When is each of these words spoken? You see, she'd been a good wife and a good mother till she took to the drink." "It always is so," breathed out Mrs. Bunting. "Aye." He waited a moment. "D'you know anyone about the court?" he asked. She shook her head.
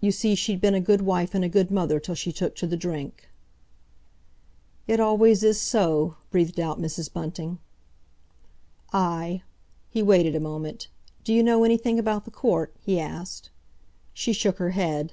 You 0.00 0.10
see, 0.10 0.34
she'd 0.34 0.62
been 0.62 0.74
a 0.74 0.80
good 0.80 1.02
wife 1.02 1.34
and 1.34 1.44
a 1.44 1.50
good 1.50 1.70
mother 1.70 2.00
till 2.00 2.14
she 2.14 2.32
took 2.32 2.56
to 2.56 2.66
the 2.66 2.78
drink." 2.78 3.28
"It 4.86 5.00
always 5.00 5.42
is 5.42 5.60
so," 5.60 6.16
breathed 6.30 6.58
out 6.58 6.80
Mrs. 6.80 7.12
Bunting. 7.12 7.58
"Aye." 8.94 9.42
He 9.90 10.02
waited 10.02 10.34
a 10.34 10.40
moment. 10.40 10.88
"D'you 11.24 11.42
know 11.42 11.62
anyone 11.62 11.98
about 11.98 12.24
the 12.24 12.30
court?" 12.30 12.74
he 12.80 12.98
asked. 12.98 13.50
She 14.14 14.32
shook 14.32 14.56
her 14.56 14.70
head. 14.70 15.12